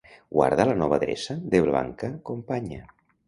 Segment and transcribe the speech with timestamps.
[0.35, 2.83] Guarda la nova adreça de Blanca companya.